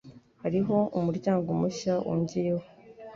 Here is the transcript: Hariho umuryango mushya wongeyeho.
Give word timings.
Hariho 0.41 0.77
umuryango 0.99 1.47
mushya 1.59 1.93
wongeyeho. 2.07 2.65